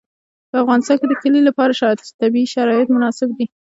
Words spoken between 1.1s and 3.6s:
کلي لپاره طبیعي شرایط مناسب دي.